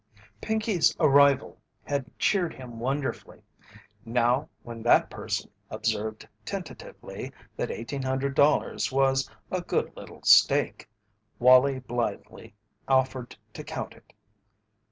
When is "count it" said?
13.63-14.11